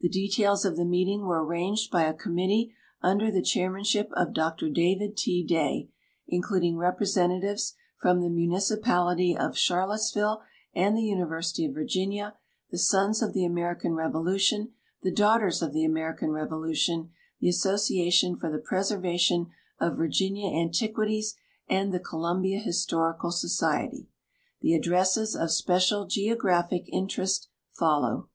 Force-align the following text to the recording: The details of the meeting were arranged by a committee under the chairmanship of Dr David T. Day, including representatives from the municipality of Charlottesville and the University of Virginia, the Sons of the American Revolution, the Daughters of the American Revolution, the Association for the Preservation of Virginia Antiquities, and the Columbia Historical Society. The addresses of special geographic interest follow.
The 0.00 0.08
details 0.08 0.64
of 0.64 0.76
the 0.78 0.86
meeting 0.86 1.26
were 1.26 1.44
arranged 1.44 1.90
by 1.90 2.04
a 2.04 2.14
committee 2.14 2.72
under 3.02 3.30
the 3.30 3.42
chairmanship 3.42 4.10
of 4.14 4.32
Dr 4.32 4.70
David 4.70 5.14
T. 5.14 5.44
Day, 5.44 5.90
including 6.26 6.78
representatives 6.78 7.74
from 8.00 8.22
the 8.22 8.30
municipality 8.30 9.36
of 9.36 9.58
Charlottesville 9.58 10.40
and 10.74 10.96
the 10.96 11.02
University 11.02 11.66
of 11.66 11.74
Virginia, 11.74 12.34
the 12.70 12.78
Sons 12.78 13.20
of 13.20 13.34
the 13.34 13.44
American 13.44 13.92
Revolution, 13.92 14.72
the 15.02 15.12
Daughters 15.12 15.60
of 15.60 15.74
the 15.74 15.84
American 15.84 16.30
Revolution, 16.30 17.10
the 17.38 17.50
Association 17.50 18.36
for 18.38 18.50
the 18.50 18.56
Preservation 18.56 19.48
of 19.78 19.98
Virginia 19.98 20.48
Antiquities, 20.50 21.34
and 21.68 21.92
the 21.92 22.00
Columbia 22.00 22.58
Historical 22.58 23.30
Society. 23.30 24.08
The 24.62 24.72
addresses 24.72 25.36
of 25.36 25.50
special 25.50 26.06
geographic 26.06 26.88
interest 26.90 27.48
follow. 27.70 28.30